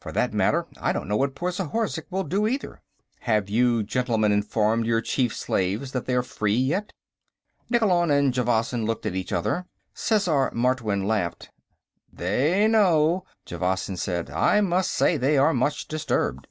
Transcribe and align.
For 0.00 0.10
that 0.10 0.34
matter, 0.34 0.66
I 0.80 0.92
don't 0.92 1.06
know 1.06 1.16
what 1.16 1.36
poor 1.36 1.52
Zhorzh 1.52 2.00
will 2.10 2.24
do, 2.24 2.48
either." 2.48 2.82
"Have 3.20 3.48
you 3.48 3.84
gentlemen 3.84 4.32
informed 4.32 4.86
your 4.86 5.00
chief 5.00 5.32
slaves 5.32 5.92
that 5.92 6.04
they 6.04 6.16
are 6.16 6.24
free, 6.24 6.56
yet?" 6.56 6.92
Nikkolon 7.70 8.10
and 8.10 8.34
Javasan 8.34 8.86
looked 8.86 9.06
at 9.06 9.14
each 9.14 9.32
other. 9.32 9.66
Sesar 9.94 10.52
Martwynn 10.52 11.06
laughed. 11.06 11.52
"They 12.12 12.66
know," 12.66 13.24
Javasan 13.46 13.98
said. 13.98 14.30
"I 14.30 14.60
must 14.60 14.90
say 14.90 15.16
they 15.16 15.38
are 15.38 15.54
much 15.54 15.86
disturbed." 15.86 16.48